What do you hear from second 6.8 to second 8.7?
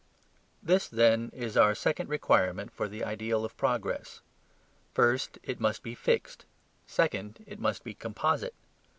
second, it must be composite.